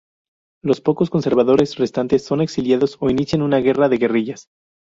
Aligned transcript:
Los 0.63 0.81
pocos 0.81 1.11
conservadores 1.11 1.75
restantes 1.75 2.25
son 2.25 2.41
exiliados 2.41 2.97
o 3.01 3.11
inician 3.11 3.43
una 3.43 3.59
guerra 3.59 3.87
de 3.87 3.99
guerrillas. 3.99 4.47